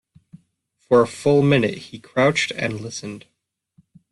For 0.79 1.01
a 1.03 1.07
full 1.07 1.43
minute 1.43 1.77
he 1.77 1.99
crouched 1.99 2.49
and 2.55 2.81
listened. 2.81 3.27